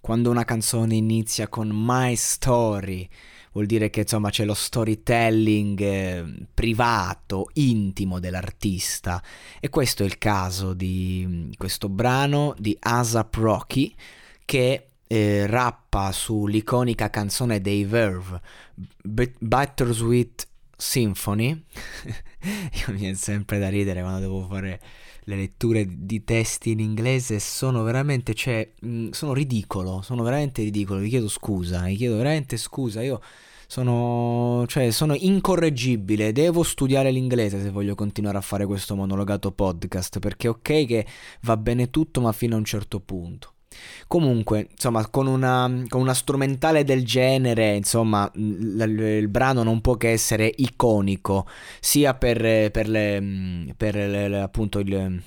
Quando 0.00 0.30
una 0.30 0.44
canzone 0.44 0.94
inizia 0.94 1.48
con 1.48 1.70
My 1.72 2.14
Story, 2.14 3.08
vuol 3.52 3.66
dire 3.66 3.90
che 3.90 4.00
insomma 4.00 4.30
c'è 4.30 4.44
lo 4.44 4.54
storytelling 4.54 5.80
eh, 5.80 6.24
privato, 6.54 7.50
intimo 7.54 8.20
dell'artista. 8.20 9.22
E 9.60 9.68
questo 9.68 10.04
è 10.04 10.06
il 10.06 10.18
caso 10.18 10.72
di 10.72 11.24
mm, 11.26 11.50
questo 11.56 11.88
brano 11.88 12.54
di 12.58 12.76
Asap 12.78 13.34
Rocky 13.34 13.94
che 14.44 14.90
eh, 15.06 15.46
rappa 15.46 16.12
sull'iconica 16.12 17.10
canzone 17.10 17.60
dei 17.60 17.84
Verve, 17.84 18.40
B- 19.02 19.32
Bittersweet 19.38 20.46
Symphony. 20.80 21.48
Io 22.86 22.92
mi 22.92 22.98
viene 22.98 23.16
sempre 23.16 23.58
da 23.58 23.68
ridere 23.68 24.00
quando 24.00 24.20
devo 24.20 24.46
fare 24.48 24.80
le 25.24 25.36
letture 25.36 25.86
di 25.86 26.24
testi 26.24 26.70
in 26.70 26.78
inglese 26.78 27.40
sono 27.40 27.82
veramente, 27.82 28.32
cioè, 28.32 28.72
mh, 28.80 29.10
sono 29.10 29.34
ridicolo, 29.34 30.00
sono 30.02 30.22
veramente 30.22 30.62
ridicolo, 30.62 31.00
vi 31.00 31.10
chiedo 31.10 31.28
scusa, 31.28 31.82
vi 31.82 31.96
chiedo 31.96 32.16
veramente 32.16 32.56
scusa, 32.56 33.02
io 33.02 33.20
sono, 33.66 34.64
cioè, 34.68 34.90
sono 34.90 35.14
incorreggibile, 35.14 36.32
devo 36.32 36.62
studiare 36.62 37.10
l'inglese 37.10 37.60
se 37.60 37.70
voglio 37.70 37.94
continuare 37.94 38.38
a 38.38 38.40
fare 38.40 38.64
questo 38.64 38.94
monologato 38.96 39.52
podcast, 39.52 40.20
perché 40.20 40.48
ok 40.48 40.86
che 40.86 41.06
va 41.42 41.56
bene 41.58 41.90
tutto, 41.90 42.22
ma 42.22 42.32
fino 42.32 42.54
a 42.54 42.58
un 42.58 42.64
certo 42.64 43.00
punto. 43.00 43.52
Comunque, 44.06 44.68
insomma, 44.70 45.06
con 45.08 45.26
una, 45.26 45.84
con 45.88 46.00
una, 46.00 46.14
strumentale 46.14 46.84
del 46.84 47.04
genere, 47.04 47.74
insomma, 47.76 48.30
l- 48.34 48.76
l- 48.76 49.00
il 49.00 49.28
brano 49.28 49.62
non 49.62 49.80
può 49.80 49.96
che 49.96 50.10
essere 50.10 50.52
iconico, 50.56 51.46
sia 51.80 52.14
per, 52.14 52.70
per, 52.70 52.88
le, 52.88 53.74
per 53.76 53.94
le, 53.94 54.40
appunto 54.40 54.78
il 54.78 55.22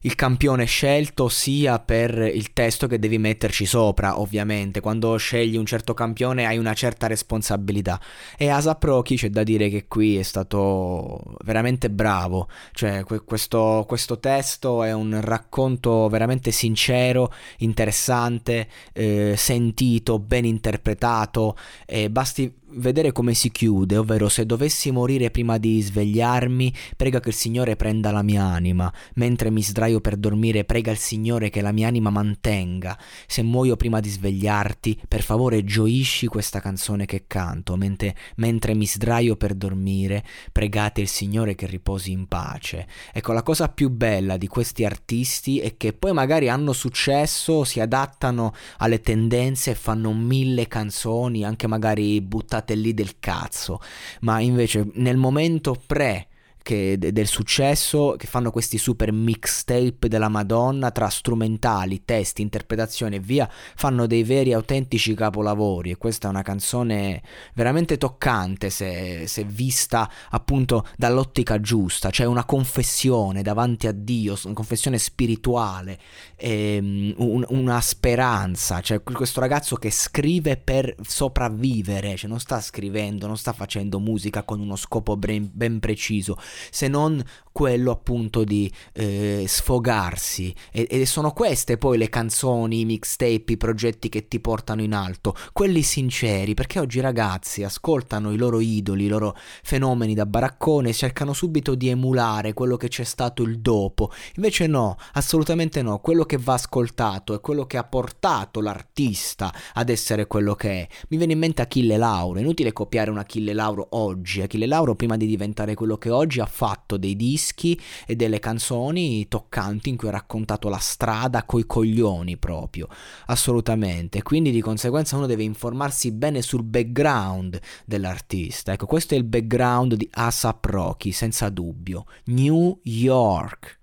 il 0.00 0.14
campione 0.14 0.64
scelto 0.64 1.28
sia 1.28 1.78
per 1.80 2.18
il 2.18 2.52
testo 2.52 2.86
che 2.86 2.98
devi 2.98 3.18
metterci 3.18 3.66
sopra, 3.66 4.20
ovviamente. 4.20 4.80
Quando 4.80 5.16
scegli 5.16 5.56
un 5.56 5.66
certo 5.66 5.94
campione 5.94 6.46
hai 6.46 6.58
una 6.58 6.74
certa 6.74 7.06
responsabilità. 7.06 8.00
E 8.36 8.48
Asap 8.48 8.84
Rocky 8.84 9.16
c'è 9.16 9.30
da 9.30 9.42
dire 9.42 9.68
che 9.68 9.86
qui 9.88 10.16
è 10.16 10.22
stato 10.22 11.20
veramente 11.44 11.90
bravo. 11.90 12.48
Cioè, 12.72 13.04
questo, 13.24 13.84
questo 13.88 14.18
testo 14.20 14.84
è 14.84 14.92
un 14.92 15.18
racconto 15.20 16.08
veramente 16.08 16.52
sincero, 16.52 17.32
interessante, 17.58 18.68
eh, 18.92 19.34
sentito, 19.36 20.18
ben 20.20 20.44
interpretato. 20.44 21.56
E 21.86 22.08
basti 22.08 22.54
vedere 22.72 23.12
come 23.12 23.34
si 23.34 23.50
chiude, 23.50 23.96
ovvero 23.96 24.28
se 24.28 24.44
dovessi 24.44 24.90
morire 24.90 25.30
prima 25.30 25.58
di 25.58 25.80
svegliarmi, 25.80 26.72
prega 26.96 27.20
che 27.20 27.30
il 27.30 27.34
Signore 27.34 27.76
prenda 27.76 28.10
la 28.10 28.22
mia 28.22 28.44
anima, 28.44 28.92
mentre 29.14 29.50
mi 29.50 29.62
sdraio 29.62 30.00
per 30.00 30.16
dormire, 30.16 30.64
prega 30.64 30.90
il 30.90 30.98
Signore 30.98 31.50
che 31.50 31.60
la 31.60 31.72
mia 31.72 31.88
anima 31.88 32.10
mantenga. 32.10 32.98
Se 33.26 33.42
muoio 33.42 33.76
prima 33.76 34.00
di 34.00 34.08
svegliarti, 34.08 35.00
per 35.08 35.22
favore 35.22 35.64
gioisci 35.64 36.26
questa 36.26 36.60
canzone 36.60 37.06
che 37.06 37.24
canto, 37.26 37.76
mentre, 37.76 38.14
mentre 38.36 38.74
mi 38.74 38.86
sdraio 38.86 39.36
per 39.36 39.54
dormire, 39.54 40.24
pregate 40.52 41.00
il 41.00 41.08
Signore 41.08 41.54
che 41.54 41.66
riposi 41.66 42.10
in 42.10 42.26
pace. 42.26 42.86
Ecco, 43.12 43.32
la 43.32 43.42
cosa 43.42 43.68
più 43.68 43.88
bella 43.88 44.36
di 44.36 44.46
questi 44.46 44.84
artisti 44.84 45.58
è 45.58 45.76
che 45.76 45.92
poi 45.92 46.12
magari 46.12 46.48
hanno 46.48 46.72
successo, 46.72 47.64
si 47.64 47.80
adattano 47.80 48.52
alle 48.78 49.00
tendenze 49.00 49.70
e 49.70 49.74
fanno 49.74 50.12
mille 50.12 50.68
canzoni, 50.68 51.44
anche 51.44 51.66
magari 51.66 52.20
buttate 52.20 52.57
buttate 52.58 52.74
lì 52.74 52.94
del 52.94 53.18
cazzo, 53.18 53.80
ma 54.20 54.40
invece 54.40 54.88
nel 54.94 55.16
momento 55.16 55.80
pre 55.86 56.28
che, 56.68 56.98
del 56.98 57.26
successo 57.26 58.14
che 58.18 58.26
fanno 58.26 58.50
questi 58.50 58.76
super 58.76 59.10
mixtape 59.10 60.06
della 60.06 60.28
Madonna 60.28 60.90
tra 60.90 61.08
strumentali, 61.08 62.04
testi, 62.04 62.42
interpretazioni 62.42 63.16
e 63.16 63.20
via, 63.20 63.48
fanno 63.50 64.06
dei 64.06 64.22
veri 64.22 64.52
autentici 64.52 65.14
capolavori. 65.14 65.92
E 65.92 65.96
questa 65.96 66.26
è 66.26 66.30
una 66.30 66.42
canzone 66.42 67.22
veramente 67.54 67.96
toccante 67.96 68.68
se, 68.68 69.26
se 69.26 69.44
vista 69.44 70.10
appunto 70.28 70.86
dall'ottica 70.98 71.58
giusta, 71.58 72.10
cioè 72.10 72.26
una 72.26 72.44
confessione 72.44 73.40
davanti 73.40 73.86
a 73.86 73.92
Dio, 73.92 74.36
una 74.44 74.52
confessione 74.52 74.98
spirituale, 74.98 75.98
ehm, 76.36 77.14
un, 77.16 77.46
una 77.48 77.80
speranza, 77.80 78.82
cioè 78.82 79.02
questo 79.02 79.40
ragazzo 79.40 79.76
che 79.76 79.90
scrive 79.90 80.58
per 80.58 80.94
sopravvivere, 81.00 82.14
cioè 82.16 82.28
non 82.28 82.40
sta 82.40 82.60
scrivendo, 82.60 83.26
non 83.26 83.38
sta 83.38 83.54
facendo 83.54 83.98
musica 83.98 84.42
con 84.42 84.60
uno 84.60 84.76
scopo 84.76 85.16
ben, 85.16 85.48
ben 85.50 85.78
preciso, 85.78 86.36
se 86.70 86.88
non 86.88 87.22
quello 87.58 87.90
appunto 87.90 88.44
di 88.44 88.70
eh, 88.92 89.44
sfogarsi. 89.48 90.54
E, 90.70 90.86
e, 90.88 91.06
sono 91.06 91.32
queste 91.32 91.76
poi 91.76 91.98
le 91.98 92.08
canzoni, 92.08 92.82
i 92.82 92.84
mixtape, 92.84 93.54
i 93.54 93.56
progetti 93.56 94.08
che 94.08 94.28
ti 94.28 94.38
portano 94.38 94.80
in 94.80 94.94
alto, 94.94 95.34
quelli 95.52 95.82
sinceri, 95.82 96.54
perché 96.54 96.78
oggi 96.78 96.98
i 96.98 97.00
ragazzi 97.00 97.64
ascoltano 97.64 98.30
i 98.30 98.36
loro 98.36 98.60
idoli, 98.60 99.06
i 99.06 99.08
loro 99.08 99.36
fenomeni 99.64 100.14
da 100.14 100.24
baraccone 100.24 100.90
e 100.90 100.92
cercano 100.92 101.32
subito 101.32 101.74
di 101.74 101.88
emulare 101.88 102.52
quello 102.52 102.76
che 102.76 102.86
c'è 102.86 103.02
stato 103.02 103.42
il 103.42 103.58
dopo, 103.58 104.12
invece 104.36 104.68
no, 104.68 104.96
assolutamente 105.14 105.82
no, 105.82 105.98
quello 105.98 106.22
che 106.22 106.36
va 106.36 106.52
ascoltato 106.52 107.34
è 107.34 107.40
quello 107.40 107.66
che 107.66 107.76
ha 107.76 107.82
portato 107.82 108.60
l'artista 108.60 109.52
ad 109.74 109.88
essere 109.88 110.28
quello 110.28 110.54
che 110.54 110.70
è. 110.82 110.88
Mi 111.08 111.16
viene 111.16 111.32
in 111.32 111.40
mente 111.40 111.62
Achille 111.62 111.96
Lauro, 111.96 112.38
è 112.38 112.42
inutile 112.42 112.72
copiare 112.72 113.10
un 113.10 113.18
Achille 113.18 113.52
Lauro 113.52 113.88
oggi, 113.90 114.42
Achille 114.42 114.66
Lauro 114.66 114.94
prima 114.94 115.16
di 115.16 115.26
diventare 115.26 115.74
quello 115.74 115.96
che 115.96 116.10
oggi 116.10 116.37
ha 116.42 116.46
fatto 116.46 116.96
dei 116.96 117.16
dischi 117.16 117.80
e 118.06 118.16
delle 118.16 118.38
canzoni 118.38 119.26
toccanti 119.28 119.88
in 119.88 119.96
cui 119.96 120.08
ha 120.08 120.12
raccontato 120.12 120.68
la 120.68 120.78
strada 120.78 121.44
coi 121.44 121.66
coglioni 121.66 122.36
proprio, 122.36 122.88
assolutamente. 123.26 124.22
Quindi 124.22 124.50
di 124.50 124.60
conseguenza 124.60 125.16
uno 125.16 125.26
deve 125.26 125.42
informarsi 125.42 126.12
bene 126.12 126.42
sul 126.42 126.62
background 126.62 127.60
dell'artista. 127.84 128.72
Ecco, 128.72 128.86
questo 128.86 129.14
è 129.14 129.16
il 129.16 129.24
background 129.24 129.94
di 129.94 130.08
ASAP 130.10 130.64
Rocky, 130.64 131.12
senza 131.12 131.48
dubbio. 131.48 132.06
New 132.24 132.80
York. 132.84 133.78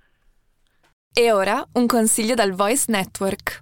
E 1.18 1.32
ora 1.32 1.66
un 1.74 1.86
consiglio 1.86 2.34
dal 2.36 2.52
Voice 2.52 2.86
Network. 2.88 3.62